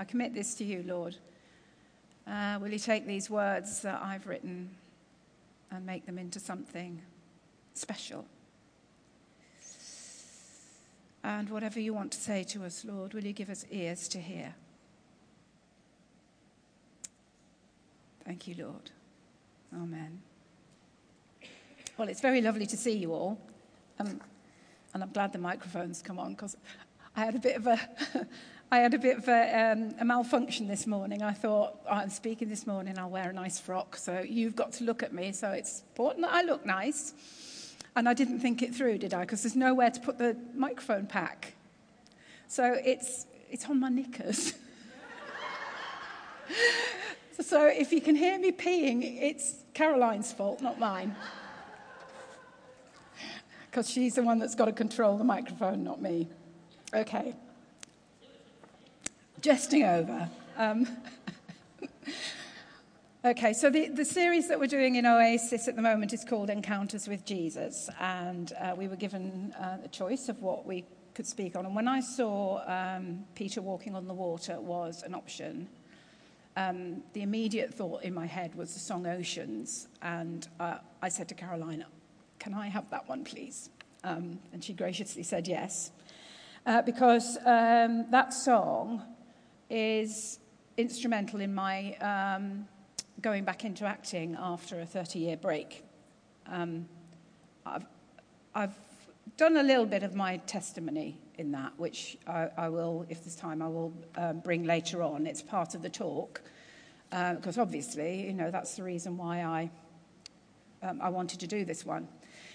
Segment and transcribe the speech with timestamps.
[0.00, 1.16] I commit this to you, Lord.
[2.26, 4.70] Uh, will you take these words that I've written
[5.70, 7.02] and make them into something
[7.74, 8.24] special?
[11.22, 14.18] And whatever you want to say to us, Lord, will you give us ears to
[14.18, 14.54] hear?
[18.24, 18.90] Thank you, Lord.
[19.74, 20.22] Amen.
[21.98, 23.38] Well, it's very lovely to see you all.
[23.98, 24.18] Um,
[24.94, 26.56] and I'm glad the microphones come on because
[27.14, 27.78] I had a bit of a,
[28.72, 31.24] I had a bit of a, um, a, malfunction this morning.
[31.24, 33.96] I thought, oh, I'm speaking this morning, I'll wear a nice frock.
[33.96, 35.32] So you've got to look at me.
[35.32, 37.74] So it's important that I look nice.
[37.96, 39.22] And I didn't think it through, did I?
[39.22, 41.54] Because there's nowhere to put the microphone pack.
[42.46, 44.54] So it's, it's on my knickers.
[47.40, 51.16] so if you can hear me peeing, it's Caroline's fault, not mine.
[53.68, 56.28] Because she's the one that's got to control the microphone, not me.
[56.94, 57.34] Okay.
[59.40, 60.28] Jesting over.
[60.58, 60.86] Um,
[63.24, 66.50] okay, so the, the series that we're doing in Oasis at the moment is called
[66.50, 67.88] Encounters with Jesus.
[67.98, 71.64] And uh, we were given uh, a choice of what we could speak on.
[71.64, 75.68] And when I saw um, Peter walking on the water was an option,
[76.56, 79.88] um, the immediate thought in my head was the song Oceans.
[80.02, 81.86] And uh, I said to Caroline,
[82.38, 83.70] Can I have that one, please?
[84.04, 85.92] Um, and she graciously said yes
[86.66, 89.02] uh, because um, that song
[89.70, 90.40] is
[90.76, 92.66] instrumental in my um,
[93.22, 95.84] going back into acting after a 30 year break.
[96.46, 96.88] Um,
[97.64, 97.86] I've,
[98.54, 98.74] I've
[99.36, 103.36] done a little bit of my testimony in that, which I, I will, if there's
[103.36, 105.26] time, I will um, bring later on.
[105.26, 106.42] It's part of the talk,
[107.10, 109.70] because uh, obviously, you know, that's the reason why I,
[110.82, 112.08] um, I wanted to do this one.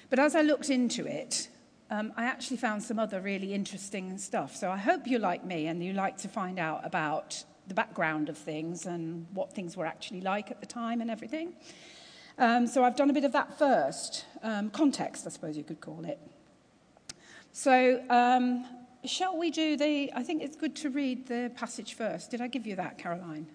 [0.10, 1.50] But as I looked into it,
[1.90, 4.56] um, I actually found some other really interesting stuff.
[4.56, 8.30] So I hope you like me and you like to find out about the background
[8.30, 11.54] of things and what things were actually like at the time and everything.
[12.38, 14.26] Um, so I've done a bit of that first.
[14.44, 16.20] Um, context, I suppose you could call it.
[17.52, 18.66] So um,
[19.06, 22.32] shall we do the, I think it's good to read the passage first.
[22.32, 23.48] Did I give you that, Caroline?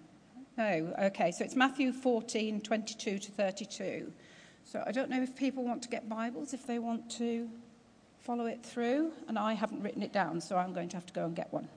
[0.57, 1.31] No, okay.
[1.31, 4.11] So it's Matthew 14, 22 to 32.
[4.63, 7.49] So I don't know if people want to get Bibles, if they want to
[8.21, 11.13] follow it through, and I haven't written it down, so I'm going to have to
[11.13, 11.67] go and get one.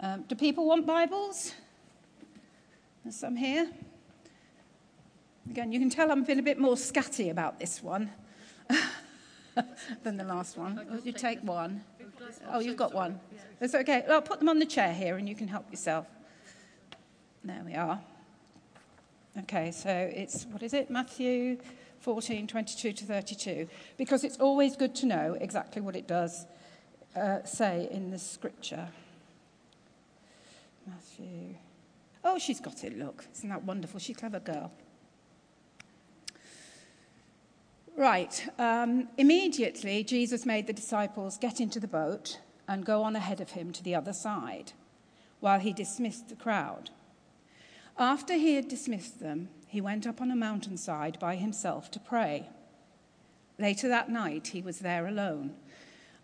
[0.00, 1.54] Um, do people want Bibles?
[3.04, 3.68] There's some here.
[5.50, 8.10] Again, you can tell I'm being a bit more scatty about this one
[10.02, 11.00] than the last one.
[11.04, 11.82] You take one.
[12.50, 13.18] Oh, you've got one.
[13.58, 14.04] That's okay.
[14.08, 16.06] I'll put them on the chair here and you can help yourself.
[17.42, 18.00] There we are.
[19.40, 20.90] Okay, so it's, what is it?
[20.90, 21.58] Matthew
[22.00, 23.68] 14, 22 to 32.
[23.96, 26.46] Because it's always good to know exactly what it does
[27.14, 28.88] uh, say in the scripture.
[30.86, 31.54] Matthew.
[32.24, 33.26] Oh, she's got it, look.
[33.36, 34.00] Isn't that wonderful?
[34.00, 34.72] She's a clever girl.
[37.96, 38.44] Right.
[38.58, 43.50] Um, immediately, Jesus made the disciples get into the boat and go on ahead of
[43.50, 44.72] him to the other side
[45.40, 46.90] while he dismissed the crowd.
[47.98, 52.48] After he had dismissed them, he went up on a mountainside by himself to pray.
[53.58, 55.56] Later that night, he was there alone,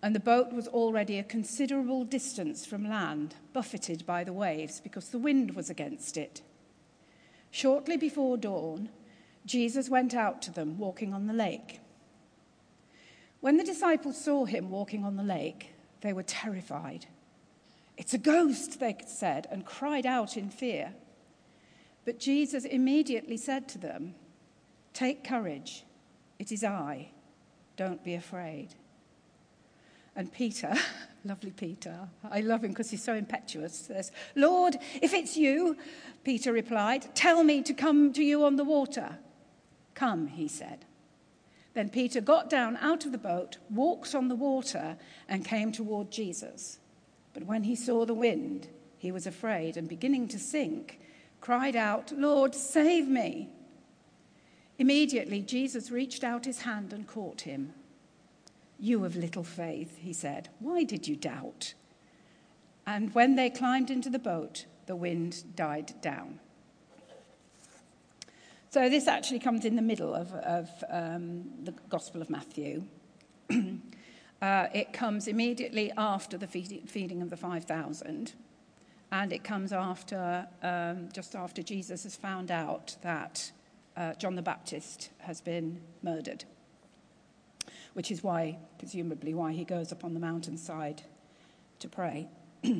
[0.00, 5.08] and the boat was already a considerable distance from land, buffeted by the waves because
[5.08, 6.42] the wind was against it.
[7.50, 8.88] Shortly before dawn,
[9.44, 11.80] Jesus went out to them walking on the lake.
[13.40, 17.06] When the disciples saw him walking on the lake, they were terrified.
[17.96, 20.94] It's a ghost, they said, and cried out in fear.
[22.04, 24.14] But Jesus immediately said to them,
[24.92, 25.84] Take courage,
[26.38, 27.08] it is I,
[27.76, 28.68] don't be afraid.
[30.16, 30.74] And Peter,
[31.24, 35.76] lovely Peter, I love him because he's so impetuous, says, Lord, if it's you,
[36.22, 39.18] Peter replied, tell me to come to you on the water.
[39.94, 40.84] Come, he said.
[41.74, 44.96] Then Peter got down out of the boat, walked on the water,
[45.28, 46.78] and came toward Jesus.
[47.32, 51.00] But when he saw the wind, he was afraid, and beginning to sink,
[51.44, 53.50] cried out, Lord, save me.
[54.78, 57.74] Immediately, Jesus reached out his hand and caught him.
[58.80, 61.74] You of little faith, he said, why did you doubt?
[62.86, 66.40] And when they climbed into the boat, the wind died down.
[68.70, 72.84] So, this actually comes in the middle of, of um, the Gospel of Matthew.
[73.50, 78.32] uh, it comes immediately after the feeding of the 5,000
[79.14, 83.52] and it comes after, um, just after Jesus has found out that
[83.96, 86.44] uh, John the Baptist has been murdered.
[87.92, 91.02] which is why, presumably, why he goes up on the mountainside
[91.78, 92.26] to pray.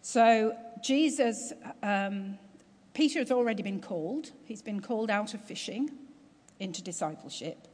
[0.00, 1.52] so, Jesus,
[1.82, 2.38] um,
[2.94, 4.30] Peter has already been called.
[4.46, 5.90] He's been called out of fishing
[6.58, 7.68] into discipleship.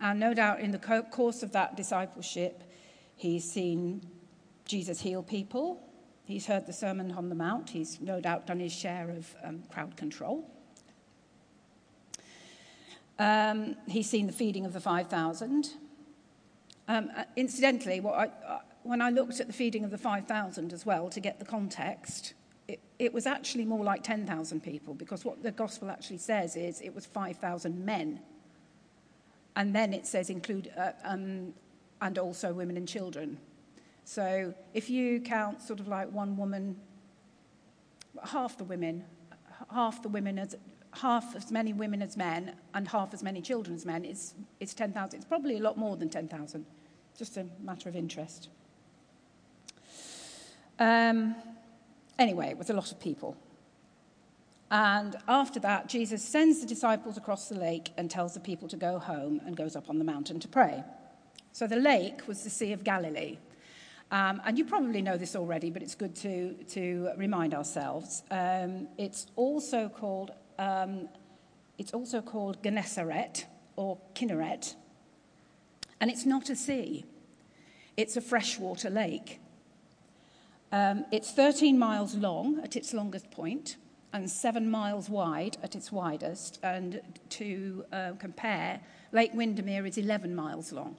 [0.00, 2.62] And no doubt in the course of that discipleship,
[3.14, 4.08] he's seen
[4.64, 5.84] Jesus heal people.
[6.28, 7.70] He's heard the Sermon on the Mount.
[7.70, 10.46] He's no doubt done his share of um, crowd control.
[13.18, 15.70] Um, he's seen the feeding of the 5,000.
[16.86, 20.84] Um, uh, incidentally, I, uh, when I looked at the feeding of the 5,000 as
[20.84, 22.34] well to get the context,
[22.68, 26.82] it, it was actually more like 10,000 people because what the gospel actually says is
[26.82, 28.20] it was 5,000 men.
[29.56, 31.54] And then it says include, uh, um,
[32.02, 33.38] and also women and children.
[34.08, 36.78] So if you count sort of like one woman,
[38.24, 39.04] half the women,
[39.70, 40.56] half the women as
[40.94, 44.72] half as many women as men and half as many children as men, it's, it's
[44.72, 45.14] 10,000.
[45.14, 46.64] It's probably a lot more than 10,000.
[47.18, 48.48] Just a matter of interest.
[50.78, 51.34] Um,
[52.18, 53.36] anyway, it was a lot of people.
[54.70, 58.76] And after that, Jesus sends the disciples across the lake and tells the people to
[58.78, 60.82] go home and goes up on the mountain to pray.
[61.52, 63.36] So the lake was the Sea of Galilee.
[64.10, 68.22] Um, and you probably know this already, but it's good to, to remind ourselves.
[68.30, 71.08] Um, it's also called um,
[71.78, 73.46] it's also called Gennesaret
[73.76, 74.74] or Kinneret.
[76.00, 77.04] And it's not a sea,
[77.96, 79.40] it's a freshwater lake.
[80.70, 83.76] Um, it's 13 miles long at its longest point
[84.12, 86.58] and seven miles wide at its widest.
[86.62, 87.00] And
[87.30, 88.80] to uh, compare,
[89.12, 90.96] Lake Windermere is 11 miles long.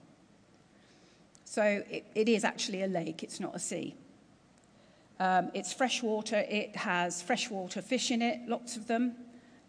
[1.49, 3.95] So it, it is actually a lake, it's not a sea.
[5.19, 9.15] Um, it's freshwater, it has freshwater fish in it, lots of them.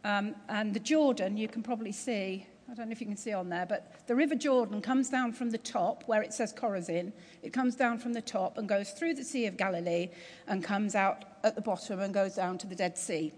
[0.04, 3.32] Um, and the Jordan, you can probably see, I don't know if you can see
[3.32, 7.14] on there, but the River Jordan comes down from the top where it says Chorazin.
[7.42, 10.10] It comes down from the top and goes through the Sea of Galilee
[10.48, 13.32] and comes out at the bottom and goes down to the Dead Sea.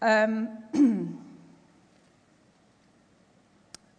[0.00, 0.50] Um,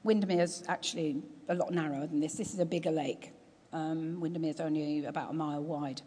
[0.05, 2.33] Windermere is actually a lot narrower than this.
[2.33, 3.33] This is a bigger lake.
[3.73, 6.01] Um, Windermere is only about a mile wide.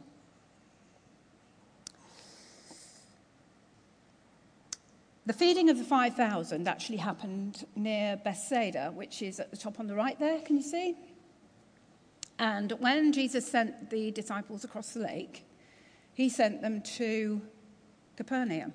[5.26, 9.87] The feeding of the 5,000 actually happened near Bethsaida, which is at the top on
[9.87, 10.41] the right there.
[10.41, 10.96] Can you see?
[12.38, 15.46] And when Jesus sent the disciples across the lake,
[16.12, 17.41] he sent them to
[18.17, 18.75] Capernaum.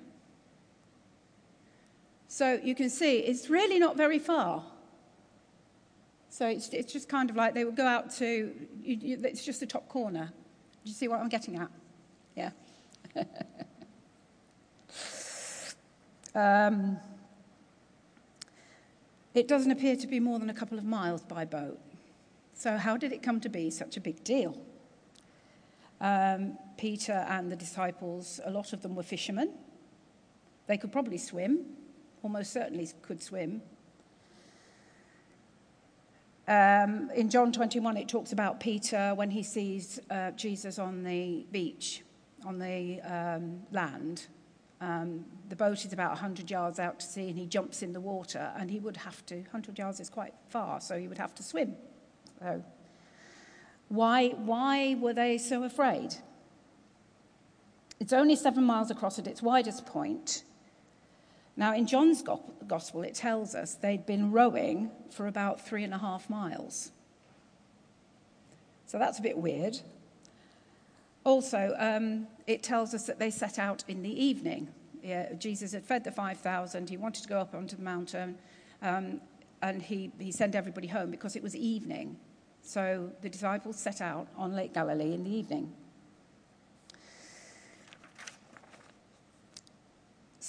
[2.26, 4.64] So you can see it's really not very far.
[6.30, 9.44] So it's, it's just kind of like they would go out to, you, you, it's
[9.44, 10.32] just the top corner.
[10.84, 11.68] Do you see what I'm getting at?
[12.34, 12.50] Yeah.
[16.34, 16.98] Um,
[19.34, 21.78] it doesn't appear to be more than a couple of miles by boat.
[22.54, 24.56] So, how did it come to be such a big deal?
[26.00, 29.52] Um, Peter and the disciples, a lot of them were fishermen.
[30.66, 31.64] They could probably swim,
[32.22, 33.62] almost certainly could swim.
[36.50, 41.46] Um, in John 21, it talks about Peter when he sees uh, Jesus on the
[41.52, 42.02] beach,
[42.44, 44.26] on the um, land,
[44.80, 48.00] um, the boat is about 100 yards out to sea and he jumps in the
[48.00, 51.34] water and he would have to, 100 yards is quite far, so he would have
[51.36, 51.76] to swim.
[52.40, 52.64] So,
[53.88, 56.14] why, why were they so afraid?
[58.00, 60.44] It's only seven miles across at its widest point.
[61.56, 62.22] Now, in John's
[62.66, 66.92] gospel, it tells us they'd been rowing for about three and a half miles.
[68.86, 69.78] So that's a bit weird.
[71.24, 74.68] Also, um, it tells us that they set out in the evening.
[75.02, 76.88] Yeah, Jesus had fed the 5,000.
[76.88, 78.36] He wanted to go up onto the mountain,
[78.82, 79.20] um,
[79.62, 82.16] and he, he sent everybody home because it was evening.
[82.62, 85.72] So the disciples set out on Lake Galilee in the evening.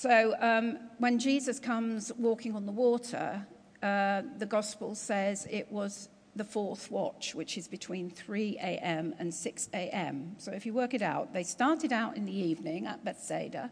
[0.02, 3.46] So um, when Jesus comes walking on the water,
[3.84, 9.14] uh, the gospel says it was the fourth watch, which is between 3 a.m.
[9.20, 10.34] and 6 a.m.
[10.40, 13.70] So if you work it out, they started out in the evening at Bethsaida.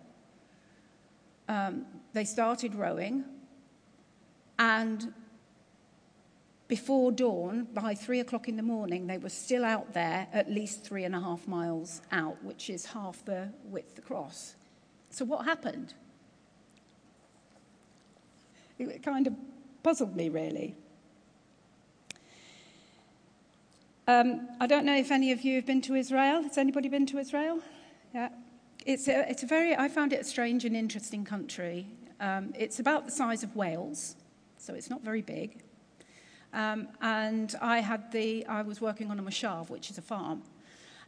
[1.47, 3.25] Um, they started rowing,
[4.59, 5.11] and
[6.67, 10.83] before dawn, by three o'clock in the morning, they were still out there at least
[10.83, 14.53] three and a half miles out, which is half the width across.
[15.09, 15.95] So, what happened?
[18.79, 19.33] It kind of
[19.83, 20.75] puzzled me, really.
[24.07, 26.41] Um, I don't know if any of you have been to Israel.
[26.41, 27.59] Has anybody been to Israel?
[28.13, 28.29] Yeah.
[28.85, 31.85] It's a, it's a very, I found it a strange and interesting country.
[32.19, 34.15] Um, it's about the size of Wales,
[34.57, 35.61] so it's not very big.
[36.53, 40.41] Um, and I had the, I was working on a moshav, which is a farm.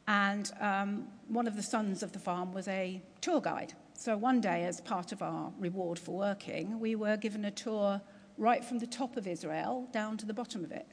[0.07, 3.73] And um, one of the sons of the farm was a tour guide.
[4.01, 8.01] So one day, as part of our reward for working, we were given a tour
[8.35, 10.87] right from the top of Israel down to the bottom of it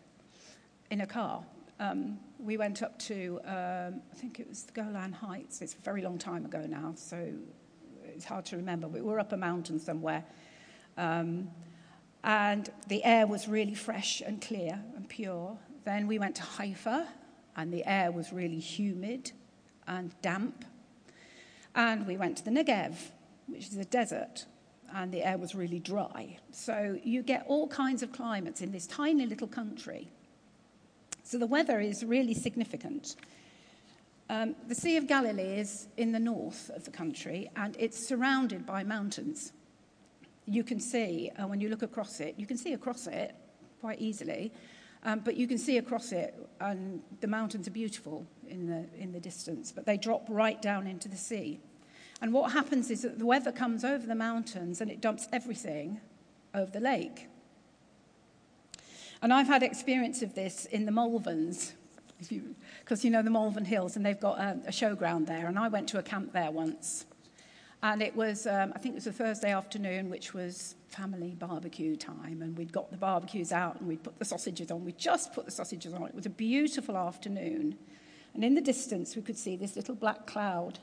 [0.91, 1.43] in a car.
[1.81, 5.63] Um, we went up to, um, I think it was the Golan Heights.
[5.63, 7.33] It's a very long time ago now, so
[8.05, 8.89] it's hard to remember.
[8.89, 10.23] We were up a mountain somewhere.
[10.99, 11.49] Um,
[12.25, 15.57] and the air was really fresh and clear and pure.
[15.85, 17.09] Then we went to Haifa,
[17.57, 19.33] and the air was really humid
[19.87, 20.67] and damp.
[21.79, 22.97] And we went to the Negev,
[23.47, 24.45] which is a desert,
[24.93, 26.37] and the air was really dry.
[26.53, 30.11] So you get all kinds of climates in this tiny little country.
[31.23, 33.17] So the weather is really significant.
[34.29, 38.67] Um, the Sea of Galilee is in the north of the country, and it's surrounded
[38.67, 39.53] by mountains
[40.49, 43.35] you can see, uh, when you look across it, you can see across it
[43.81, 44.51] quite easily,
[45.05, 49.13] um, but you can see across it, and the mountains are beautiful in the, in
[49.13, 51.61] the distance, but they drop right down into the sea.
[52.21, 56.01] And what happens is that the weather comes over the mountains and it dumps everything
[56.55, 57.29] over the lake.
[59.23, 61.73] And I've had experience of this in the Malverns,
[62.19, 65.47] because you, know the Malvern Hills, and they've got a, a showground there.
[65.47, 67.07] And I went to a camp there once.
[67.83, 71.95] And it was, um, I think it was a Thursday afternoon, which was family barbecue
[71.95, 72.43] time.
[72.43, 74.85] And we'd got the barbecues out and we'd put the sausages on.
[74.85, 76.03] We just put the sausages on.
[76.03, 77.79] It was a beautiful afternoon.
[78.35, 80.81] And in the distance, we could see this little black cloud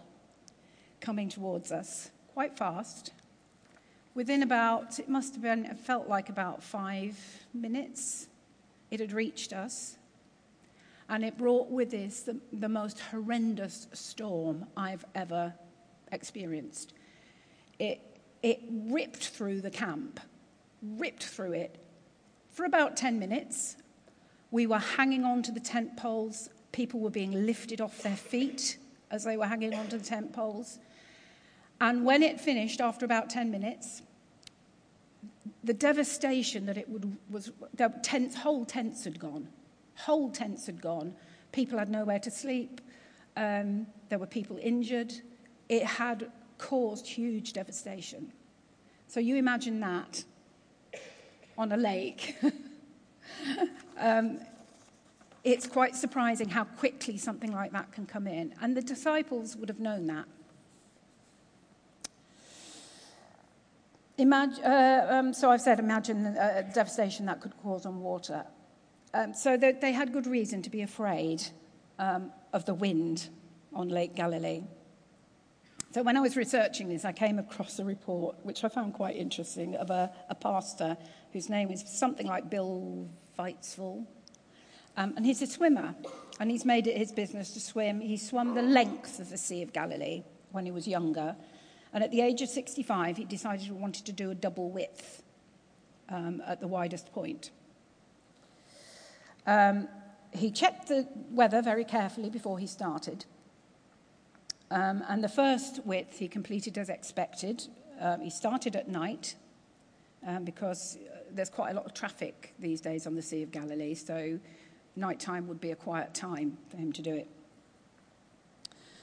[1.05, 3.11] coming towards us quite fast.
[4.15, 7.15] Within about, it must have been, it felt like about five
[7.53, 8.27] minutes,
[8.89, 9.97] it had reached us.
[11.07, 15.53] And it brought with it the, the most horrendous storm I've ever
[16.11, 16.93] experienced.
[17.77, 18.01] It,
[18.41, 20.19] it ripped through the camp,
[20.81, 21.77] ripped through it.
[22.49, 23.77] For about 10 minutes,
[24.49, 26.49] we were hanging on to the tent poles.
[26.71, 28.79] People were being lifted off their feet
[29.11, 30.79] as they were hanging onto the tent poles.
[31.81, 34.01] And when it finished, after about 10 minutes,
[35.63, 39.47] the devastation that it would, was, the tents, whole tents had gone.
[39.95, 41.15] Whole tents had gone.
[41.51, 42.81] People had nowhere to sleep.
[43.35, 45.13] Um, there were people injured
[45.69, 48.31] it had caused huge devastation.
[49.07, 50.23] So you imagine that
[51.57, 52.35] on a lake.
[53.97, 54.39] um,
[55.43, 58.53] it's quite surprising how quickly something like that can come in.
[58.61, 60.25] And the disciples would have known that.
[64.17, 68.45] Imagine, uh, um, so I've said, imagine the uh, devastation that could cause on water.
[69.13, 71.43] Um, so they, they, had good reason to be afraid
[71.99, 73.29] um, of the wind
[73.73, 74.63] on Lake Galilee.
[75.91, 79.15] So when I was researching this, I came across a report, which I found quite
[79.15, 80.97] interesting, of a, a pastor
[81.33, 84.05] whose name is something like Bill Weitzvall.
[84.97, 85.93] Um, and he's a swimmer,
[86.39, 87.99] and he's made it his business to swim.
[87.99, 91.35] He swam the length of the Sea of Galilee when he was younger.
[91.95, 95.23] And at the age of 65, he decided he wanted to do a double width
[96.09, 97.51] um, at the widest point.
[99.47, 99.87] Um,
[100.33, 103.23] he checked the weather very carefully before he started.
[104.69, 107.65] Um, and the first width he completed as expected.
[108.01, 109.35] Um, he started at night
[110.27, 113.51] um, because uh, there's quite a lot of traffic these days on the Sea of
[113.51, 114.37] Galilee, so
[114.97, 117.29] nighttime would be a quiet time for him to do it.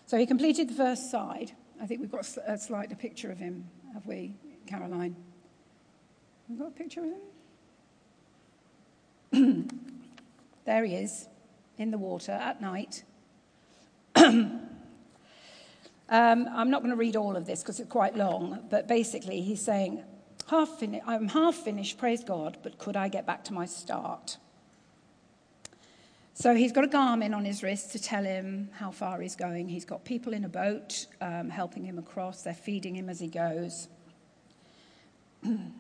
[0.05, 1.53] So he completed the first side.
[1.83, 4.37] I think we've got a slide, a picture of him, have we,
[4.69, 5.17] Caroline?
[6.49, 7.11] We've got a picture of
[9.33, 9.69] him?
[10.65, 11.27] there he is,
[11.79, 13.03] in the water at night.
[16.09, 19.41] Um, I'm not going to read all of this because it's quite long, but basically
[19.41, 20.05] he's saying,
[20.51, 24.37] half fin- I'm half finished, praise God, but could I get back to my start?
[26.35, 29.69] So he's got a Garmin on his wrist to tell him how far he's going.
[29.69, 33.29] He's got people in a boat um, helping him across, they're feeding him as he
[33.29, 33.89] goes.
[35.43, 35.73] and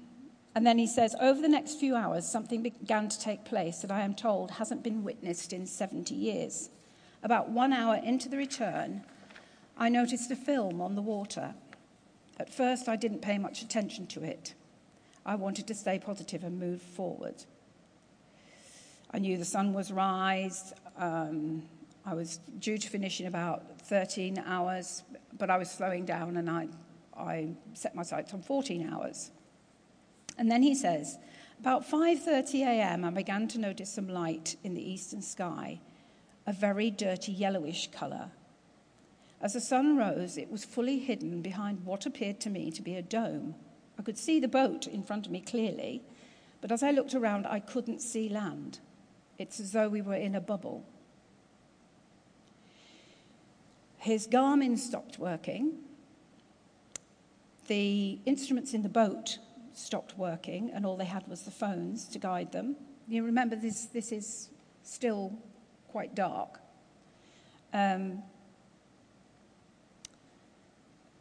[0.55, 4.03] then he says, Over the next few hours, something began to take place that I
[4.03, 6.69] am told hasn't been witnessed in 70 years.
[7.23, 9.05] About one hour into the return,
[9.79, 11.55] I noticed a film on the water.
[12.39, 14.55] At first, I didn't pay much attention to it.
[15.25, 17.45] I wanted to stay positive and move forward.
[19.13, 20.73] I knew the sun was rise.
[20.97, 21.63] Um,
[22.05, 25.03] I was due to finish in about 13 hours,
[25.39, 26.69] but I was slowing down and I,
[27.17, 29.31] I set my sights on 14 hours.
[30.39, 31.19] And then he says,
[31.61, 35.81] about 5:30 a.m., I began to notice some light in the eastern sky,
[36.47, 38.31] a very dirty yellowish color
[39.43, 42.95] as the sun rose, it was fully hidden behind what appeared to me to be
[42.95, 43.57] a dome.
[43.99, 46.03] I could see the boat in front of me clearly,
[46.61, 48.79] But as I looked around, I couldn't see land.
[49.43, 50.85] It's as though we were in a bubble.
[53.99, 55.79] His Garmin stopped working.
[57.67, 59.39] The instruments in the boat
[59.75, 62.77] stopped working, and all they had was the phones to guide them.
[63.09, 64.49] You remember, this, this is
[64.85, 65.37] still
[65.89, 66.61] quite dark.
[67.75, 68.23] Um,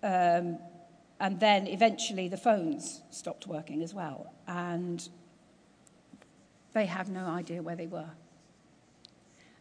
[0.04, 0.60] um,
[1.20, 4.32] and then eventually the phones stopped working as well.
[4.48, 5.10] And
[6.74, 8.10] they have no idea where they were.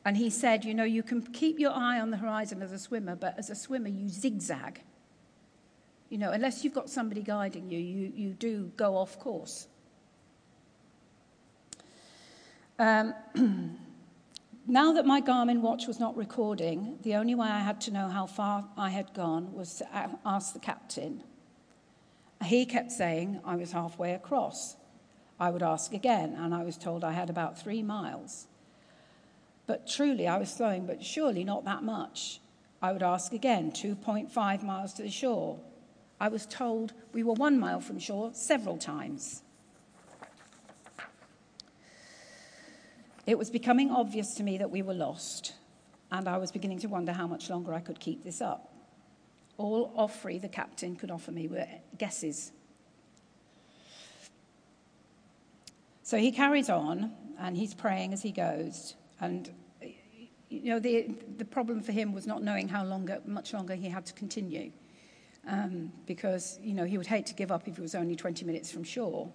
[0.05, 2.79] And he said, You know, you can keep your eye on the horizon as a
[2.79, 4.81] swimmer, but as a swimmer, you zigzag.
[6.09, 9.69] You know, unless you've got somebody guiding you, you, you do go off course.
[12.79, 13.15] Um,
[14.67, 18.09] now that my Garmin watch was not recording, the only way I had to know
[18.09, 21.23] how far I had gone was to ask the captain.
[22.45, 24.77] He kept saying I was halfway across.
[25.41, 28.47] I would ask again, and I was told I had about three miles.
[29.67, 32.41] But truly, I was slowing, but surely not that much.
[32.83, 35.59] I would ask again, 2.5 miles to the shore.
[36.21, 39.43] I was told we were one mile from shore several times.
[43.27, 45.55] It was becoming obvious to me that we were lost,
[46.11, 48.75] and I was beginning to wonder how much longer I could keep this up.
[49.57, 51.67] All Offrey, the captain, could offer me were
[51.97, 52.53] guesses
[56.11, 58.97] So he carries on and he's praying as he goes.
[59.21, 59.49] And,
[60.49, 63.89] you know, the, the problem for him was not knowing how longer, much longer he
[63.89, 64.73] had to continue.
[65.47, 68.45] Um, because, you know, he would hate to give up if it was only 20
[68.45, 69.33] minutes from shore.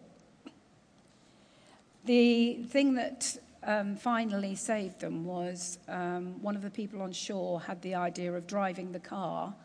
[2.04, 7.62] The thing that um, finally saved them was um, one of the people on shore
[7.62, 9.56] had the idea of driving the car,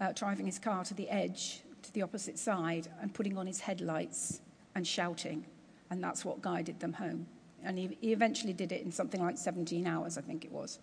[0.00, 3.60] uh, driving his car to the edge, to the opposite side, and putting on his
[3.60, 4.40] headlights
[4.74, 5.46] and shouting
[5.92, 7.26] and that's what guided them home.
[7.62, 10.78] And he, he eventually did it in something like 17 hours, I think it was.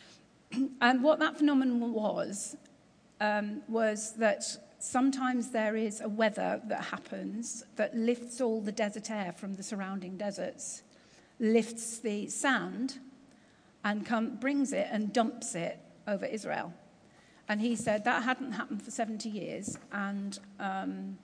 [0.80, 2.56] and what that phenomenon was,
[3.20, 4.42] um, was that
[4.80, 9.62] sometimes there is a weather that happens that lifts all the desert air from the
[9.62, 10.82] surrounding deserts,
[11.38, 12.98] lifts the sand,
[13.84, 16.74] and come, brings it and dumps it over Israel.
[17.48, 21.18] And he said that hadn't happened for 70 years, and um,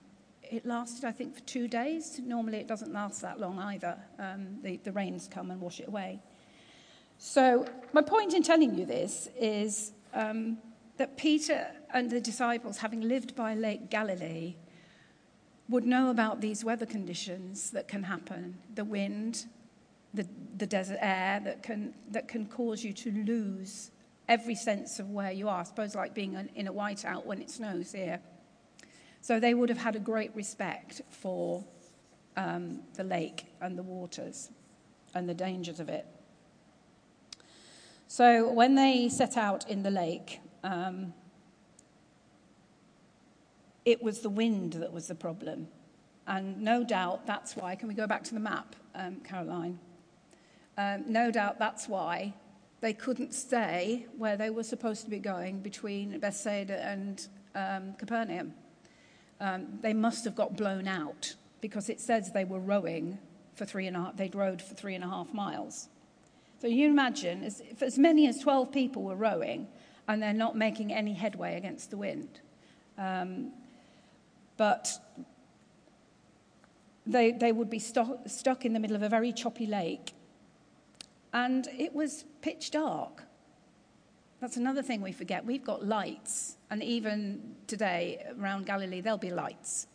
[0.51, 2.19] it lasted, I think, for two days.
[2.23, 3.97] Normally, it doesn't last that long either.
[4.19, 6.19] Um, the, the rains come and wash it away.
[7.17, 10.57] So, my point in telling you this is um,
[10.97, 14.55] that Peter and the disciples, having lived by Lake Galilee,
[15.69, 19.45] would know about these weather conditions that can happen the wind,
[20.13, 20.25] the,
[20.57, 23.91] the desert air that can, that can cause you to lose
[24.29, 25.61] every sense of where you are.
[25.61, 28.19] I suppose, like being in a whiteout when it snows here.
[29.27, 31.61] So they would have had a great respect for
[32.37, 34.51] um, the lake and the waters
[35.13, 36.05] and the dangers of it.
[38.07, 41.13] So when they set out in the lake, um,
[43.83, 45.67] it was the wind that was the problem.
[46.25, 49.77] And no doubt that's why, can we go back to the map, um, Caroline?
[50.77, 52.33] Um, no doubt that's why
[52.79, 58.53] they couldn't stay where they were supposed to be going between Bethsaida and um, Capernaum
[59.39, 63.17] um, they must have got blown out because it says they were rowing
[63.55, 65.89] for three and a half, they'd rowed for three and a half miles.
[66.59, 69.67] So you imagine as, if as many as 12 people were rowing
[70.07, 72.39] and they're not making any headway against the wind.
[72.97, 73.51] Um,
[74.57, 74.89] but
[77.05, 80.13] they, they would be sto- stuck in the middle of a very choppy lake.
[81.33, 83.23] And it was pitch dark.
[84.39, 85.45] That's another thing we forget.
[85.45, 89.87] We've got lights, and even today around Galilee, there'll be lights.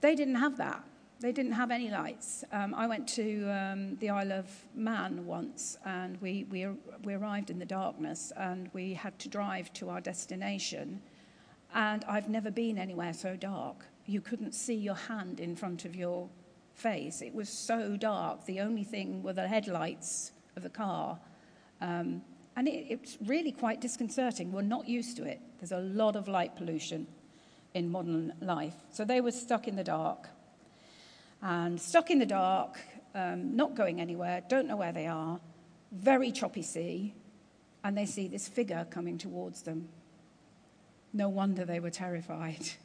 [0.00, 0.84] They didn't have that.
[1.18, 2.44] They didn't have any lights.
[2.52, 6.66] Um, I went to um, the Isle of Man once, and we, we,
[7.04, 11.00] we arrived in the darkness, and we had to drive to our destination.
[11.74, 13.86] And I've never been anywhere so dark.
[14.04, 16.28] You couldn't see your hand in front of your
[16.74, 17.22] face.
[17.22, 18.44] It was so dark.
[18.44, 21.18] The only thing were the headlights of the car.
[21.80, 22.22] Um,
[22.56, 24.50] and it, it's really quite disconcerting.
[24.50, 25.40] We're not used to it.
[25.60, 27.06] There's a lot of light pollution
[27.74, 28.74] in modern life.
[28.90, 30.28] So they were stuck in the dark.
[31.42, 32.78] And stuck in the dark,
[33.14, 35.38] um, not going anywhere, don't know where they are,
[35.92, 37.14] very choppy sea,
[37.84, 39.88] and they see this figure coming towards them.
[41.12, 42.70] No wonder they were terrified.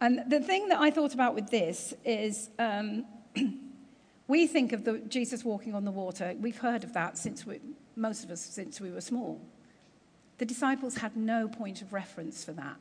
[0.00, 3.06] And the thing that I thought about with this is um,
[4.28, 6.34] we think of the, Jesus walking on the water.
[6.38, 7.60] We've heard of that since we,
[7.96, 9.40] most of us since we were small.
[10.38, 12.76] The disciples had no point of reference for that.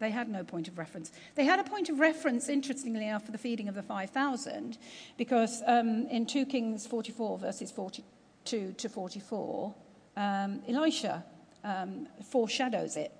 [0.00, 1.12] They had no point of reference.
[1.34, 4.78] They had a point of reference, interestingly enough, for the feeding of the 5,000,
[5.18, 9.74] because um, in 2 Kings 44, verses 42 to 44,
[10.16, 11.24] um, Elisha
[11.62, 13.12] um, foreshadows it.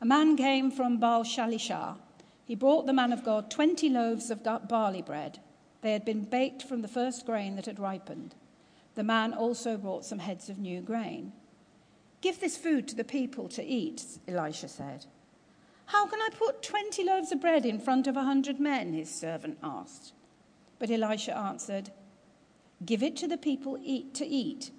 [0.00, 1.96] A man came from Baal Shalishah.
[2.46, 5.40] He brought the man of God 20 loaves of barley bread.
[5.82, 8.34] They had been baked from the first grain that had ripened.
[8.94, 11.32] The man also brought some heads of new grain.
[12.20, 15.06] Give this food to the people to eat, Elisha said.
[15.86, 18.94] How can I put 20 loaves of bread in front of a hundred men?
[18.94, 20.12] his servant asked.
[20.78, 21.90] But Elisha answered,
[22.84, 24.70] Give it to the people eat to eat.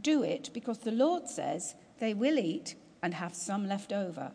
[0.00, 4.32] Do it because the Lord says they will eat and have some left over.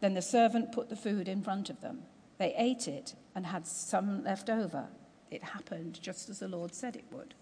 [0.00, 2.02] Then the servant put the food in front of them.
[2.38, 4.88] They ate it and had some left over.
[5.30, 7.34] It happened just as the Lord said it would.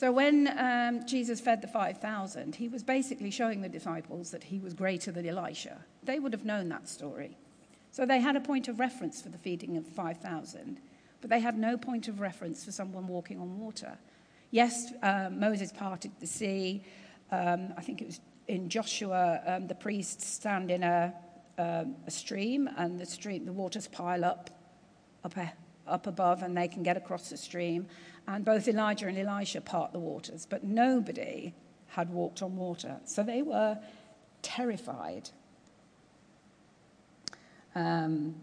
[0.00, 4.58] So when um, Jesus fed the 5,000, he was basically showing the disciples that he
[4.58, 5.76] was greater than Elisha.
[6.02, 7.36] They would have known that story.
[7.90, 10.80] So they had a point of reference for the feeding of 5,000,
[11.20, 13.98] but they had no point of reference for someone walking on water.
[14.50, 16.82] Yes, uh, Moses parted the sea.
[17.30, 21.12] Um, I think it was in Joshua, um, the priests stand in a,
[21.58, 24.48] um, a stream, and the stream, the waters pile up,
[25.24, 25.34] up,
[25.90, 27.86] up above, and they can get across the stream.
[28.26, 31.54] And both Elijah and Elisha part the waters, but nobody
[31.88, 33.00] had walked on water.
[33.04, 33.78] So they were
[34.42, 35.30] terrified.
[37.74, 38.36] Um,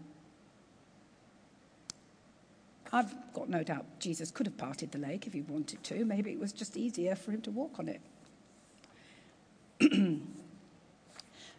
[2.92, 6.04] I've got no doubt Jesus could have parted the lake if he wanted to.
[6.04, 8.00] Maybe it was just easier for him to walk on it.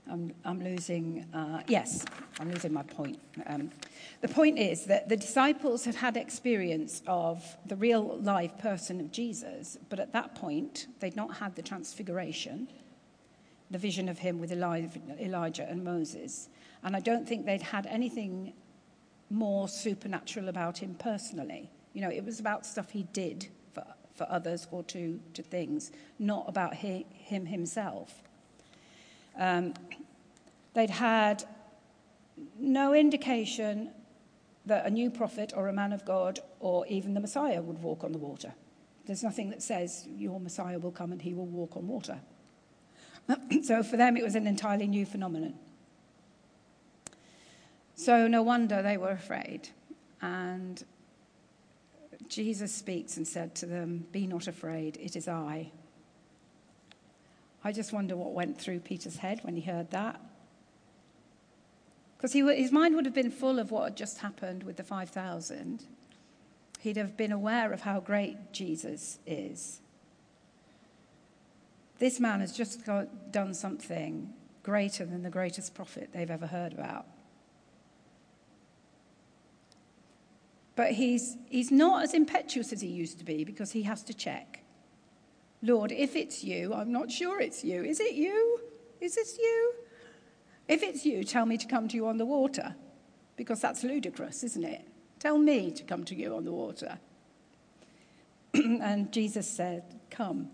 [0.09, 2.05] I'm, I'm losing, uh, yes,
[2.39, 3.19] I'm losing my point.
[3.45, 3.71] Um,
[4.21, 9.11] the point is that the disciples had had experience of the real live person of
[9.11, 12.67] Jesus, but at that point, they'd not had the transfiguration,
[13.69, 16.49] the vision of him with Elijah and Moses.
[16.83, 18.53] And I don't think they'd had anything
[19.29, 21.69] more supernatural about him personally.
[21.93, 25.91] You know, it was about stuff he did for, for others or to, to things,
[26.17, 28.23] not about he, him himself.
[29.37, 29.73] Um,
[30.73, 31.43] they'd had
[32.57, 33.91] no indication
[34.65, 38.03] that a new prophet or a man of God or even the Messiah would walk
[38.03, 38.53] on the water.
[39.05, 42.19] There's nothing that says your Messiah will come and he will walk on water.
[43.63, 45.55] so for them, it was an entirely new phenomenon.
[47.95, 49.69] So no wonder they were afraid.
[50.21, 50.83] And
[52.27, 55.71] Jesus speaks and said to them, Be not afraid, it is I.
[57.63, 60.21] I just wonder what went through Peter's head when he heard that.
[62.19, 65.85] Because his mind would have been full of what had just happened with the 5,000.
[66.81, 69.79] He'd have been aware of how great Jesus is.
[71.97, 76.73] This man has just got, done something greater than the greatest prophet they've ever heard
[76.73, 77.05] about.
[80.75, 84.13] But he's, he's not as impetuous as he used to be because he has to
[84.13, 84.61] check.
[85.61, 87.81] Lord, if it's you, I'm not sure it's you.
[87.83, 88.59] Is it you?
[88.99, 89.73] Is this you?
[90.69, 92.75] If it's you, tell me to come to you on the water,
[93.35, 94.87] because that's ludicrous, isn't it?
[95.17, 96.99] Tell me to come to you on the water.
[98.53, 100.49] and Jesus said, Come.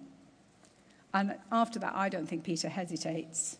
[1.13, 3.58] And after that, I don't think Peter hesitates.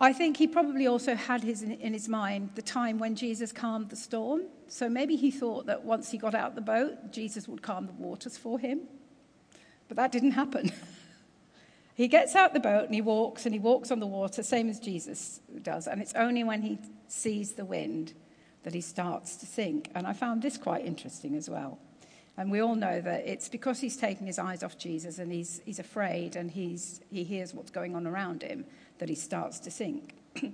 [0.00, 3.90] I think he probably also had his, in his mind the time when Jesus calmed
[3.90, 4.42] the storm.
[4.68, 7.92] So maybe he thought that once he got out the boat, Jesus would calm the
[7.92, 8.82] waters for him.
[9.88, 10.70] But that didn't happen.
[11.96, 14.68] He gets out the boat and he walks and he walks on the water, same
[14.68, 15.86] as Jesus does.
[15.86, 16.78] And it's only when he
[17.08, 18.12] sees the wind
[18.64, 19.90] that he starts to sink.
[19.94, 21.78] And I found this quite interesting as well.
[22.36, 25.62] And we all know that it's because he's taking his eyes off Jesus and he's,
[25.64, 28.66] he's afraid and he's, he hears what's going on around him
[28.98, 30.16] that he starts to sink.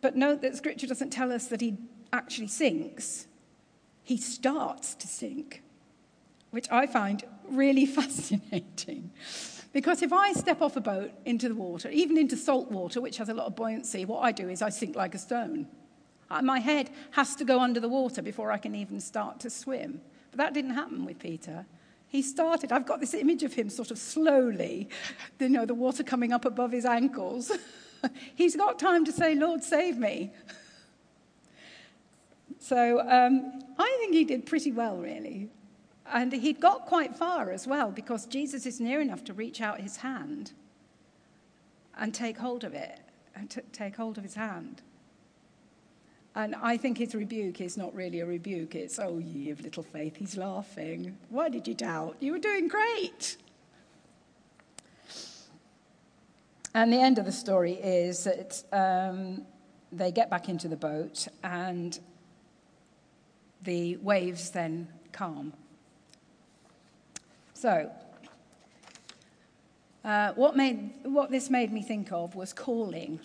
[0.00, 1.76] but note that scripture doesn't tell us that he
[2.12, 3.28] actually sinks,
[4.02, 5.62] he starts to sink
[6.50, 9.10] which I find really fascinating.
[9.72, 13.18] Because if I step off a boat into the water, even into salt water, which
[13.18, 15.68] has a lot of buoyancy, what I do is I sink like a stone.
[16.30, 19.50] Uh, my head has to go under the water before I can even start to
[19.50, 20.00] swim.
[20.30, 21.66] But that didn't happen with Peter.
[22.08, 24.88] He started, I've got this image of him sort of slowly,
[25.38, 27.52] you know, the water coming up above his ankles.
[28.34, 30.32] He's got time to say, Lord, save me.
[32.58, 35.48] So um, I think he did pretty well, really.
[36.10, 39.80] And he'd got quite far as well because Jesus is near enough to reach out
[39.80, 40.52] his hand
[41.98, 43.00] and take hold of it,
[43.34, 44.82] and t- take hold of his hand.
[46.34, 48.76] And I think his rebuke is not really a rebuke.
[48.76, 50.16] It's, oh, ye of little faith.
[50.16, 51.18] He's laughing.
[51.28, 52.16] Why did you doubt?
[52.20, 53.36] You were doing great.
[56.74, 59.42] And the end of the story is that um,
[59.90, 61.98] they get back into the boat and
[63.62, 65.52] the waves then calm.
[67.60, 67.90] So,
[70.04, 73.18] uh, what, made, what this made me think of was calling.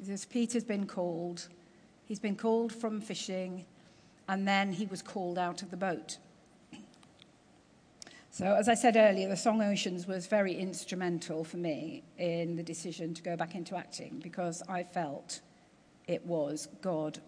[0.00, 1.48] Because Peter's been called,
[2.06, 3.66] he's been called from fishing,
[4.26, 6.16] and then he was called out of the boat.
[8.30, 12.62] So, as I said earlier, the song Oceans was very instrumental for me in the
[12.62, 15.42] decision to go back into acting because I felt
[16.08, 17.18] it was God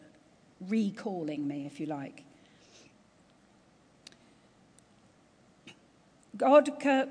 [0.58, 2.25] recalling me, if you like.
[6.36, 6.68] God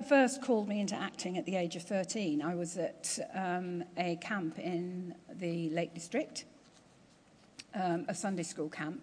[0.07, 2.41] first called me into acting at the age of 13.
[2.41, 6.45] I was at um, a camp in the Lake District,
[7.73, 9.01] um, a Sunday school camp,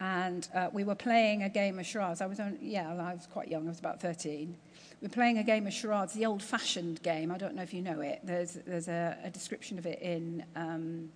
[0.00, 2.20] and uh, we were playing a game of charades.
[2.20, 3.66] I was yeah, I was quite young.
[3.66, 4.56] I was about 13.
[5.00, 7.30] We were playing a game of charades, the old-fashioned game.
[7.30, 8.20] I don't know if you know it.
[8.24, 11.10] There's, there's a, a description of it in um,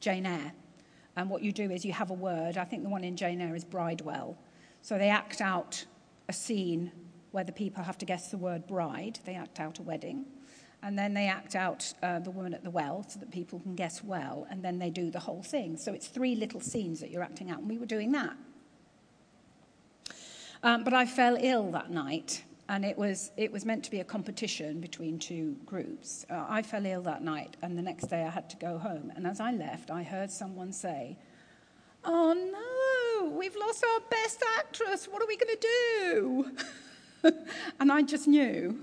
[0.00, 0.52] Jane Eyre.
[1.16, 2.58] And what you do is you have a word.
[2.58, 4.36] I think the one in Jane Eyre is bridewell.
[4.82, 5.84] So they act out
[6.28, 6.92] a scene
[7.36, 9.18] where the people have to guess the word bride.
[9.26, 10.24] They act out a wedding.
[10.82, 13.74] And then they act out uh, the woman at the well so that people can
[13.74, 15.76] guess well, and then they do the whole thing.
[15.76, 18.32] So it's three little scenes that you're acting out, and we were doing that.
[20.62, 24.00] Um, but I fell ill that night, and it was, it was meant to be
[24.00, 26.24] a competition between two groups.
[26.30, 29.12] Uh, I fell ill that night, and the next day I had to go home.
[29.14, 31.18] And as I left, I heard someone say,
[32.02, 35.04] Oh no, we've lost our best actress.
[35.04, 36.56] What are we going to do?
[37.80, 38.78] and I just knew.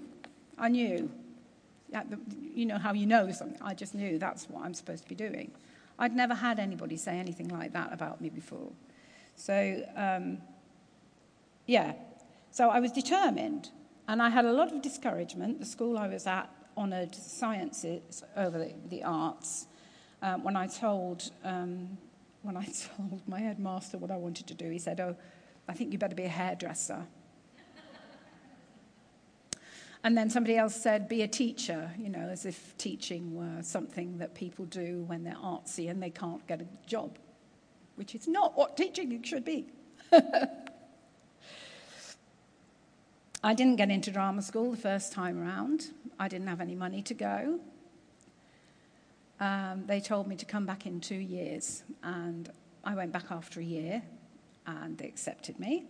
[0.58, 1.10] I knew
[2.54, 3.62] you know how you know something.
[3.62, 5.52] I just knew that's what I'm supposed to be doing.
[6.00, 8.72] I'd never had anybody say anything like that about me before.
[9.36, 10.40] So, um,
[11.68, 11.94] yeah.
[12.52, 13.70] So I was determined.
[14.08, 15.60] And I had a lot of discouragement.
[15.60, 19.68] The school I was at honoured sciences over the, the arts.
[20.22, 21.98] Um, when I told um,
[22.42, 22.66] when I
[22.98, 25.16] told my headmaster what I wanted to do, he said, "Oh,
[25.70, 27.06] I think you better be a hairdresser."
[30.04, 34.18] And then somebody else said, be a teacher, you know, as if teaching were something
[34.18, 37.18] that people do when they're artsy and they can't get a job,
[37.96, 39.68] which is not what teaching should be.
[43.46, 45.92] I didn't get into drama school the first time around.
[46.20, 47.60] I didn't have any money to go.
[49.40, 52.50] Um, they told me to come back in two years, and
[52.84, 54.02] I went back after a year,
[54.66, 55.86] and they accepted me.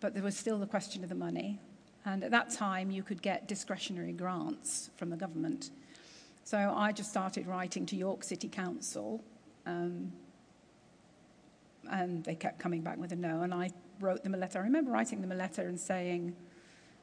[0.00, 1.60] But there was still the question of the money,
[2.06, 5.70] and at that time, you could get discretionary grants from the government.
[6.44, 9.24] So I just started writing to York City Council,
[9.66, 10.12] um,
[11.90, 13.42] and they kept coming back with a no.
[13.42, 14.60] And I wrote them a letter.
[14.60, 16.36] I remember writing them a letter and saying,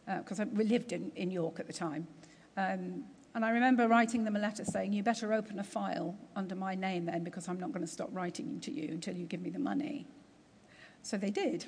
[0.06, 2.08] because uh, we lived in, in York at the time,
[2.56, 3.04] um,
[3.36, 6.76] and I remember writing them a letter saying, You better open a file under my
[6.76, 9.50] name then, because I'm not going to stop writing to you until you give me
[9.50, 10.08] the money.
[11.02, 11.66] So they did.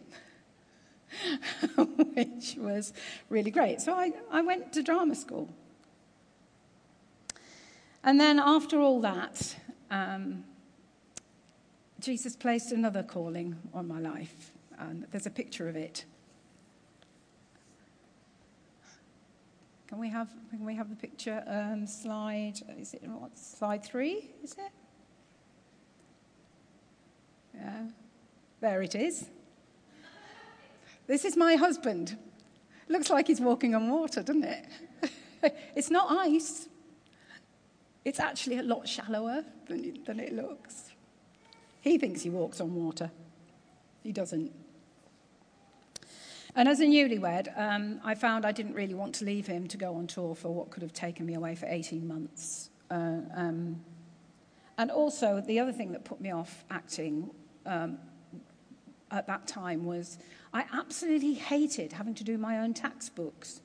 [1.77, 2.93] which was
[3.29, 3.81] really great.
[3.81, 5.49] So I, I went to drama school.
[8.03, 9.55] And then after all that,
[9.89, 10.43] um,
[11.99, 14.51] Jesus placed another calling on my life.
[14.77, 16.05] And there's a picture of it.
[19.87, 22.55] Can we have, can we have the picture um, slide?
[22.77, 24.29] Is it what, slide three?
[24.43, 24.71] Is it?
[27.55, 27.83] Yeah.
[28.61, 29.29] There it is.
[31.07, 32.17] This is my husband.
[32.87, 34.65] Looks like he's walking on water, doesn't it?
[35.75, 36.67] it's not ice.
[38.03, 40.91] It's actually a lot shallower than, than it looks.
[41.81, 43.11] He thinks he walks on water.
[44.03, 44.51] He doesn't.
[46.55, 49.77] And as a newlywed, um, I found I didn't really want to leave him to
[49.77, 52.69] go on tour for what could have taken me away for 18 months.
[52.89, 53.83] Uh, um,
[54.77, 57.29] and also, the other thing that put me off acting
[57.65, 57.97] um,
[59.11, 60.17] at that time was
[60.55, 63.59] I absolutely hated having to do my own tax books.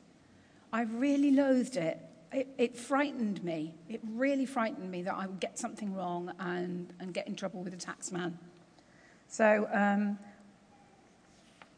[0.73, 2.01] I really loathed it.
[2.33, 3.77] It, it frightened me.
[3.89, 7.63] It really frightened me that I would get something wrong and, and get in trouble
[7.63, 8.37] with a tax man.
[9.29, 10.19] So um,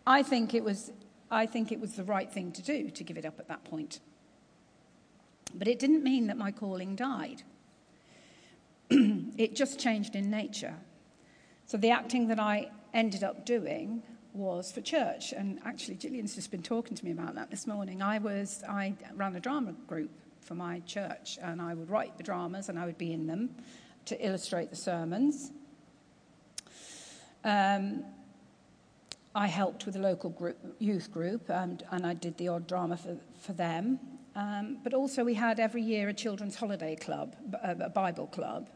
[0.07, 0.91] I, think it was,
[1.31, 3.65] I think it was the right thing to do to give it up at that
[3.65, 4.01] point.
[5.55, 7.43] But it didn't mean that my calling died.
[8.91, 10.77] it just changed in nature.
[11.67, 14.03] So the acting that I ended up doing
[14.35, 15.33] was for church.
[15.33, 18.03] And actually, Gillian's just been talking to me about that this morning.
[18.03, 22.25] I was I ran a drama group for my church, and I would write the
[22.25, 23.51] dramas, and I would be in them
[24.07, 25.53] to illustrate the sermons.
[27.45, 28.05] Um,
[29.35, 32.97] I helped with a local group, youth group, and, and I did the odd drama
[32.97, 33.99] for, for them.
[34.35, 38.69] Um, but also, we had every year a children's holiday club, a Bible club.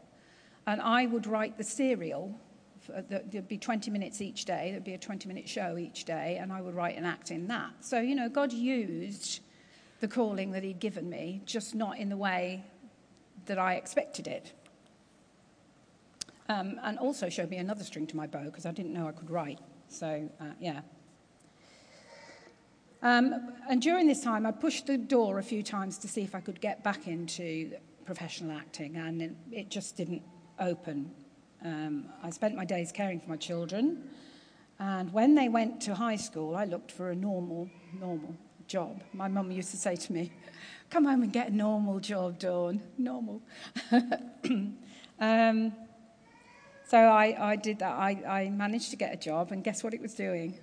[0.65, 2.39] And I would write the serial.
[3.09, 4.71] There'd be 20 minutes each day.
[4.71, 6.37] There'd be a 20 minute show each day.
[6.41, 7.71] And I would write an act in that.
[7.81, 9.41] So, you know, God used
[9.99, 12.63] the calling that He'd given me, just not in the way
[13.45, 14.53] that I expected it.
[16.49, 19.11] Um, and also showed me another string to my bow because I didn't know I
[19.11, 19.59] could write.
[19.89, 20.81] So, uh, yeah.
[23.01, 26.33] Um, and during this time, I pushed the door a few times to see if
[26.33, 27.73] I could get back into
[28.05, 30.23] professional acting, and it just didn't
[30.59, 31.11] open.
[31.63, 34.09] Um, I spent my days caring for my children,
[34.79, 38.35] and when they went to high school, I looked for a normal, normal
[38.67, 39.01] job.
[39.13, 40.31] My mum used to say to me,
[40.89, 42.81] "Come home and get a normal job, Dawn.
[42.97, 43.41] Normal."
[45.19, 45.73] um,
[46.87, 47.91] so I, I did that.
[47.91, 50.59] I, I managed to get a job, and guess what it was doing?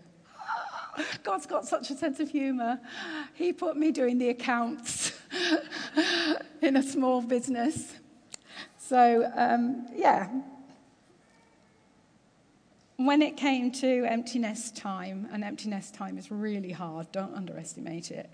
[1.24, 2.80] God's got such a sense of humour.
[3.34, 5.12] He put me doing the accounts
[6.62, 7.94] in a small business.
[8.78, 10.28] So, um, yeah.
[12.96, 17.34] When it came to empty nest time, and empty nest time is really hard, don't
[17.34, 18.30] underestimate it.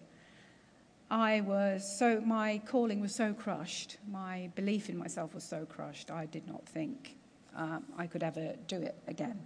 [1.11, 6.11] I was so, my calling was so crushed, my belief in myself was so crushed,
[6.11, 7.17] I did not think
[7.57, 9.41] um, I could ever do it again.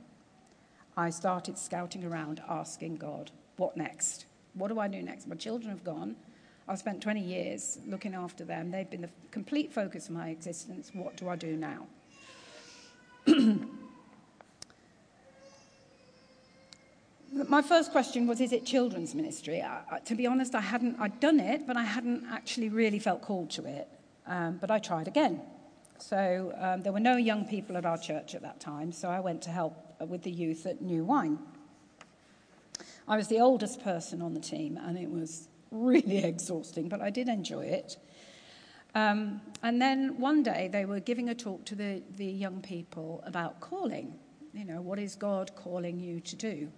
[0.96, 4.26] I started scouting around asking God, what next?
[4.54, 5.28] What do I do next?
[5.28, 6.16] My children have gone.
[6.66, 8.72] I've spent 20 years looking after them.
[8.72, 10.90] They've been the complete focus of my existence.
[10.92, 11.86] What do I do now?
[17.48, 19.62] my first question was, is it children's ministry?
[19.62, 23.22] I, to be honest, I hadn't, I'd done it, but I hadn't actually really felt
[23.22, 23.88] called to it.
[24.26, 25.40] Um, but I tried again.
[25.98, 29.20] So um, there were no young people at our church at that time, so I
[29.20, 31.38] went to help with the youth at New Wine.
[33.06, 37.10] I was the oldest person on the team, and it was really exhausting, but I
[37.10, 37.96] did enjoy it.
[38.94, 43.22] Um, and then one day they were giving a talk to the, the young people
[43.26, 44.14] about calling.
[44.52, 46.70] You know, what is God calling you to do?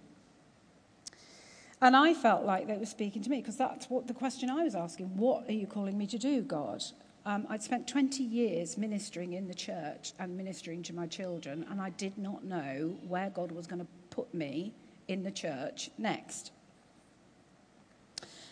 [1.81, 4.63] And I felt like they were speaking to me because that's what the question I
[4.63, 5.15] was asking.
[5.15, 6.83] What are you calling me to do, God?
[7.25, 11.81] Um, I'd spent 20 years ministering in the church and ministering to my children, and
[11.81, 14.73] I did not know where God was going to put me
[15.07, 16.51] in the church next.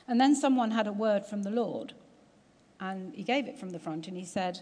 [0.07, 1.93] And then someone had a word from the Lord,
[2.79, 4.59] and he gave it from the front, and he said,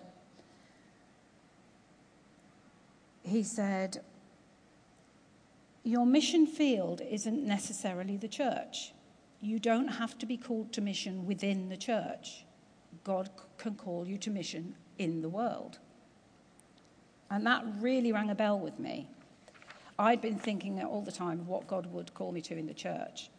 [3.23, 4.01] he said,
[5.83, 8.93] Your mission field isn't necessarily the church.
[9.41, 12.45] You don't have to be called to mission within the church.
[13.03, 15.79] God can call you to mission in the world.
[17.29, 19.09] And that really rang a bell with me.
[19.99, 22.73] I'd been thinking all the time of what God would call me to in the
[22.73, 23.29] church.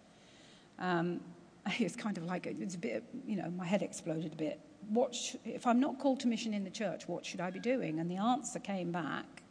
[0.79, 1.21] Um,
[1.79, 4.37] it was kind of like, it was a bit, you know, my head exploded a
[4.37, 4.61] bit.
[4.89, 7.59] What sh- if I'm not called to mission in the church, what should I be
[7.59, 8.01] doing?
[8.01, 9.43] And the answer came back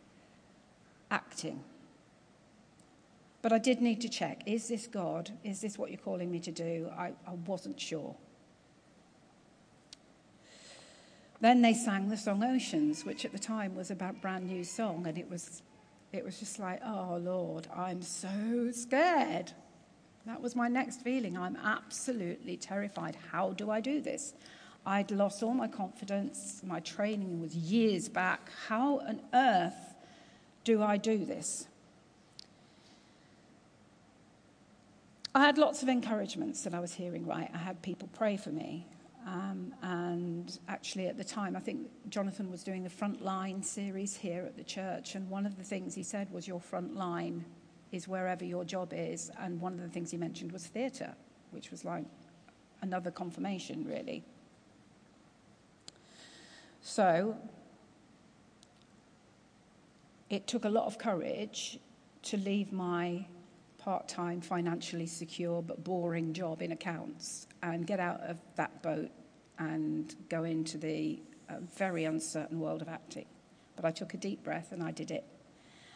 [1.10, 1.64] acting.
[3.44, 5.30] But I did need to check is this God?
[5.44, 6.90] Is this what you're calling me to do?
[6.98, 8.16] I, I wasn't sure.
[11.42, 15.06] Then they sang the song Oceans, which at the time was a brand new song,
[15.06, 15.62] and it was,
[16.14, 19.52] it was just like, oh Lord, I'm so scared.
[20.26, 21.38] That was my next feeling.
[21.38, 23.18] I'm absolutely terrified.
[23.34, 24.34] How do I do this?
[24.86, 26.62] I'd lost all my confidence.
[26.66, 28.50] My training was years back.
[28.70, 29.96] How on earth
[30.64, 31.68] do I do this?
[35.36, 37.50] I had lots of encouragements that I was hearing right.
[37.54, 38.86] I had people pray for me.
[39.26, 44.44] Um, and actually, at the time, I think Jonathan was doing the Frontline series here
[44.46, 45.16] at the church.
[45.16, 47.46] And one of the things he said was, Your front line
[47.92, 49.32] is wherever your job is.
[49.40, 51.16] And one of the things he mentioned was theatre,
[51.50, 52.06] which was like
[52.84, 54.24] another confirmation, really.
[56.82, 57.38] So,
[60.30, 61.80] it took a lot of courage
[62.24, 63.26] to leave my
[63.84, 69.12] part time, financially secure but boring job in accounts and get out of that boat
[69.60, 73.26] and go into the uh, very uncertain world of acting.
[73.76, 75.26] But I took a deep breath and I did it.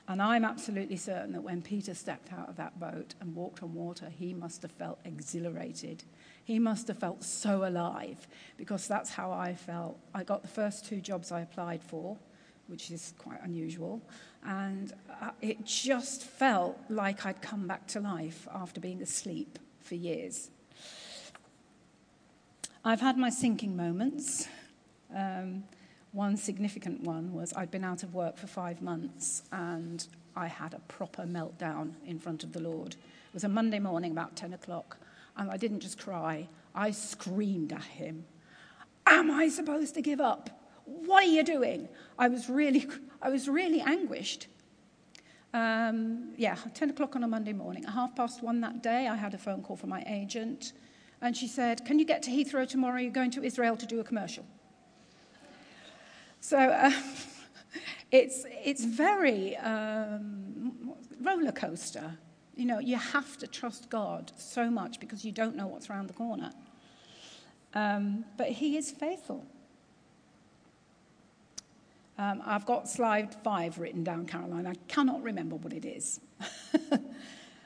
[0.09, 3.73] And I'm absolutely certain that when Peter stepped out of that boat and walked on
[3.73, 6.03] water, he must have felt exhilarated.
[6.43, 8.27] He must have felt so alive
[8.57, 9.97] because that's how I felt.
[10.13, 12.17] I got the first two jobs I applied for,
[12.67, 14.01] which is quite unusual.
[14.45, 19.95] And uh, it just felt like I'd come back to life after being asleep for
[19.95, 20.49] years.
[22.85, 24.47] I've had my sinking moments.
[25.13, 25.63] Um,
[26.13, 30.73] one significant one was I'd been out of work for five months and I had
[30.73, 32.93] a proper meltdown in front of the Lord.
[32.93, 34.97] It was a Monday morning, about 10 o'clock.
[35.35, 38.25] And I didn't just cry, I screamed at him.
[39.05, 40.49] Am I supposed to give up?
[40.87, 41.89] What are you doing?
[42.17, 42.87] I was really,
[43.21, 44.47] I was really anguished.
[45.53, 47.85] Um, yeah, 10 o'clock on a Monday morning.
[47.85, 50.73] At half past one that day, I had a phone call from my agent,
[51.21, 52.99] and she said, Can you get to Heathrow tomorrow?
[52.99, 54.45] You're going to Israel to do a commercial.
[56.39, 56.91] So uh,
[58.11, 62.17] it's, it's very um, roller coaster.
[62.55, 66.07] You know, you have to trust God so much because you don't know what's around
[66.07, 66.51] the corner.
[67.73, 69.45] Um, but He is faithful.
[72.19, 74.65] Um, I've got slide five written down, Caroline.
[74.65, 76.19] I cannot remember what it is.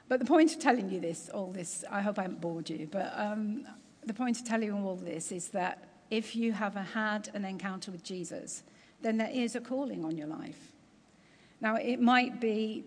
[0.08, 2.88] but the point of telling you this, all this, I hope I haven't bored you,
[2.92, 3.66] but um,
[4.06, 7.92] the point of telling you all this is that if you have had an encounter
[7.92, 8.64] with Jesus,
[9.02, 10.74] then there is a calling on your life.
[11.62, 12.84] Now, it might be,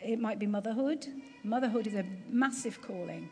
[0.00, 1.06] it might be motherhood.
[1.42, 3.28] Motherhood is a massive calling.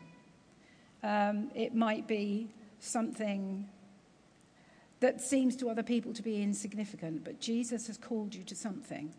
[1.03, 3.69] Um, it might be something
[5.01, 9.11] that seems to other people to be insignificant, but Jesus has called you to something.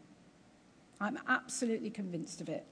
[1.01, 2.65] I'm absolutely convinced of it.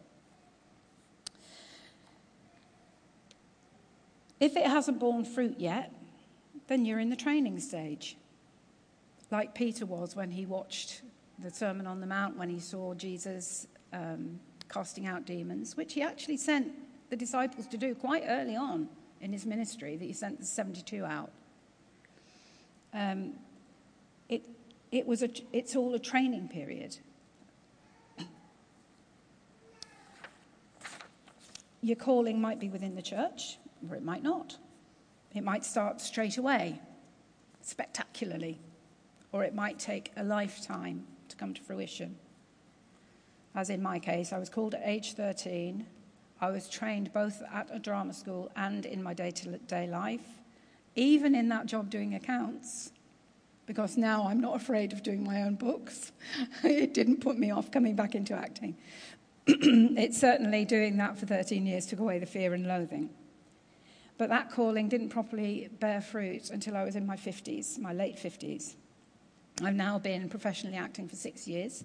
[4.39, 5.93] If it hasn't borne fruit yet,
[6.69, 8.17] then you're in the training stage.
[9.31, 11.03] Like Peter was when he watched
[11.41, 14.39] the Sermon on the Mount, when he saw Jesus um,
[14.73, 16.73] casting out demons, which he actually sent
[17.11, 18.89] the disciples to do quite early on
[19.21, 21.33] in his ministry, that he sent the 72 out.
[22.93, 23.35] Um,
[24.29, 24.43] it,
[24.91, 26.99] it was a, it's all a training period.
[31.83, 34.59] Your calling might be within the church, or it might not.
[35.35, 36.81] It might start straight away,
[37.63, 38.61] spectacularly,
[39.33, 42.17] or it might take a lifetime to come to fruition.
[43.55, 45.87] As in my case, I was called at age 13.
[46.41, 50.40] I was trained both at a drama school and in my day to day life
[50.95, 52.93] even in that job doing accounts,
[53.67, 56.13] because now I'm not afraid of doing my own books.
[56.65, 58.77] it didn't put me off coming back into acting.
[59.47, 63.11] it's certainly doing that for 13 years took away the fear and loathing.
[64.19, 68.17] But that calling didn't properly bear fruit until I was in my 50s, my late
[68.17, 68.75] 50s.
[69.63, 71.85] I've now been professionally acting for six years,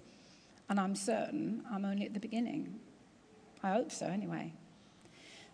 [0.69, 2.79] and I'm certain I'm only at the beginning.
[3.63, 4.53] I hope so, anyway.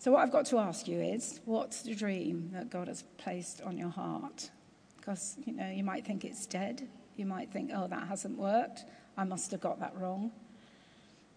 [0.02, 3.62] So, what I've got to ask you is what's the dream that God has placed
[3.62, 4.50] on your heart?
[4.98, 6.88] Because, you know, you might think it's dead.
[7.18, 8.84] You might think, oh, that hasn't worked.
[9.16, 10.32] I must have got that wrong.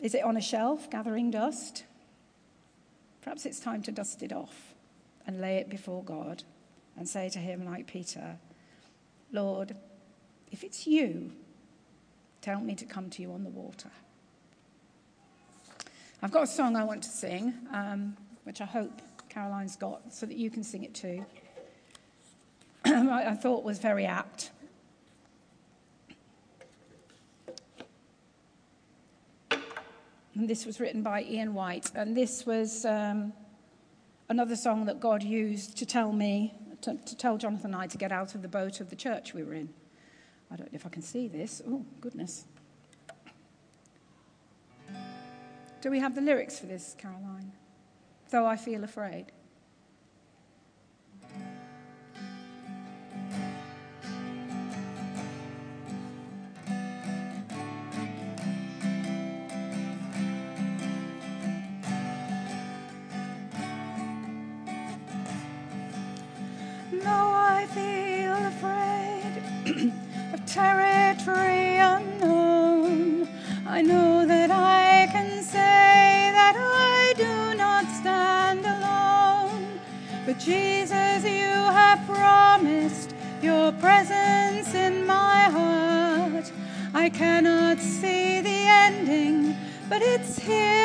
[0.00, 1.84] Is it on a shelf gathering dust?
[3.20, 4.72] Perhaps it's time to dust it off
[5.26, 6.42] and lay it before God
[6.96, 8.38] and say to Him, like Peter,
[9.30, 9.76] Lord,
[10.50, 11.32] if it's you,
[12.40, 13.90] tell me to come to you on the water.
[16.22, 17.52] I've got a song I want to sing.
[17.70, 21.24] Um, which I hope Caroline's got so that you can sing it too.
[22.84, 24.50] I thought was very apt.
[29.50, 33.32] And this was written by Ian White, and this was um,
[34.28, 37.96] another song that God used to tell me, to, to tell Jonathan and I to
[37.96, 39.68] get out of the boat of the church we were in.
[40.50, 41.62] I don't know if I can see this.
[41.68, 42.46] Oh, goodness.
[45.80, 47.52] Do we have the lyrics for this, Caroline?
[48.34, 49.26] Though I feel afraid.
[83.84, 86.50] presence in my heart.
[86.94, 89.54] I cannot see the ending,
[89.90, 90.83] but it's here.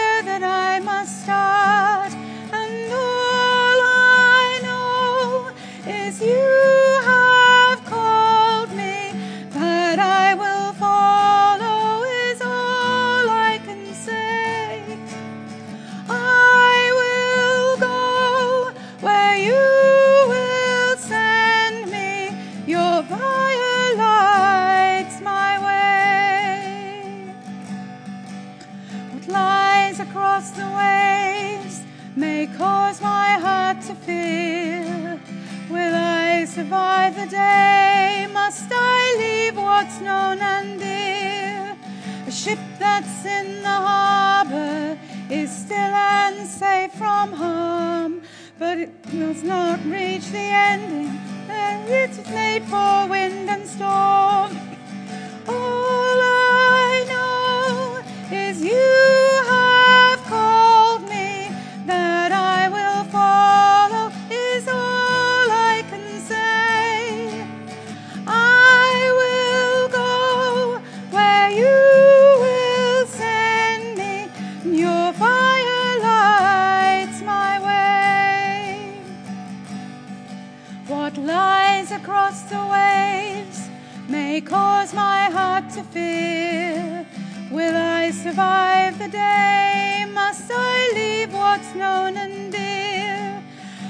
[23.02, 27.34] the fire lights my way.
[29.14, 31.82] What lies across the waves
[32.18, 35.18] may cause my heart to fear.
[35.70, 38.28] Will I survive the day?
[38.34, 41.78] Must I leave what's known and dear?
[42.28, 44.98] A ship that's in the harbor
[45.30, 48.22] is still unsafe from harm,
[48.58, 51.29] but it does not reach the ending
[51.70, 54.69] and it's made for wind and storm.
[84.42, 87.06] Cause my heart to fear.
[87.52, 90.06] Will I survive the day?
[90.14, 93.44] Must I leave what's known and dear?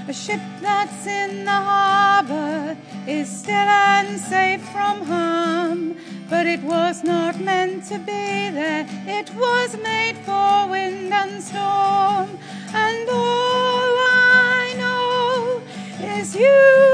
[0.07, 2.77] A ship that's in the harbor
[3.07, 5.95] is still and safe from harm,
[6.29, 8.87] but it was not meant to be there.
[9.05, 12.29] It was made for wind and storm,
[12.73, 15.61] and all I know
[16.17, 16.88] is you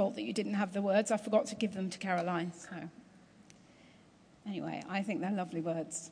[0.00, 1.10] fault that you didn't have the words.
[1.10, 2.52] I forgot to give them to Caroline.
[2.54, 2.88] So,
[4.46, 6.10] anyway, I think they're lovely words.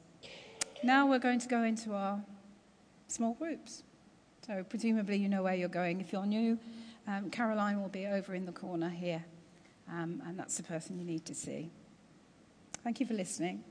[0.82, 2.22] Now we're going to go into our
[3.07, 3.82] small groups.
[4.47, 6.03] So, presumably, you know where you're going.
[6.03, 6.59] If you're new,
[7.07, 9.24] um, Caroline will be over in the corner here,
[9.91, 11.70] um, and that's the person you need to see.
[12.84, 13.64] Thank you for listening.